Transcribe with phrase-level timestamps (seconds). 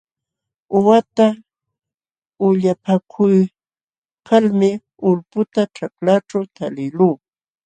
[0.77, 1.27] Uqata
[2.47, 4.69] ulyapakuykalmi
[5.07, 7.15] ulputa ćhaklaćhu taliqluu.